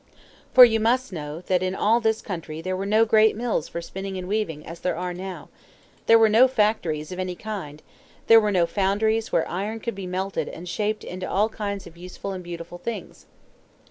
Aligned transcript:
For 0.51 0.65
you 0.65 0.79
must 0.79 1.13
know 1.13 1.41
that 1.41 1.61
in 1.61 1.75
all 1.75 1.99
this 1.99 2.23
country 2.23 2.59
there 2.59 2.75
were 2.75 2.87
no 2.87 3.05
great 3.05 3.35
mills 3.35 3.67
for 3.67 3.83
spinning 3.83 4.17
and 4.17 4.27
weaving 4.27 4.65
as 4.65 4.79
there 4.79 4.95
are 4.97 5.13
now; 5.13 5.49
there 6.07 6.17
were 6.17 6.27
no 6.27 6.47
factories 6.47 7.11
of 7.11 7.19
any 7.19 7.35
kind; 7.35 7.83
there 8.25 8.41
were 8.41 8.51
no 8.51 8.65
foundries 8.65 9.31
where 9.31 9.47
iron 9.47 9.79
could 9.79 9.93
be 9.93 10.07
melted 10.07 10.49
and 10.49 10.67
shaped 10.67 11.03
into 11.03 11.29
all 11.29 11.49
kinds 11.49 11.85
of 11.85 11.97
useful 11.97 12.31
and 12.31 12.43
beautiful 12.43 12.79
things. 12.79 13.27